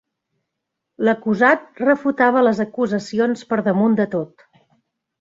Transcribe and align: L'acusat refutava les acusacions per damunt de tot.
L'acusat 1.07 1.83
refutava 1.85 2.45
les 2.49 2.65
acusacions 2.67 3.49
per 3.53 3.63
damunt 3.71 4.03
de 4.05 4.13
tot. 4.19 4.51